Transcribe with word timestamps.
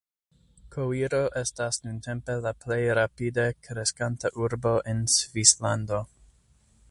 Koiro 0.75 1.19
estas 1.41 1.77
nuntempe 1.83 2.37
la 2.45 2.55
plej 2.63 2.79
rapide 3.01 3.47
kreskanta 3.67 4.33
urbo 4.45 4.75
en 4.95 5.03
Svislando. 5.17 6.01